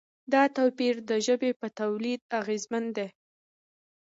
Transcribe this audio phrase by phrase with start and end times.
[0.33, 3.07] دا توپیر د ژبې په تولید اغېزمن دی.